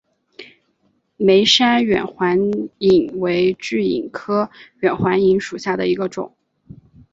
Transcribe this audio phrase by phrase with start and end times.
[1.15, 2.35] 梅山远环
[2.79, 6.35] 蚓为巨蚓科远环蚓属下的一个种。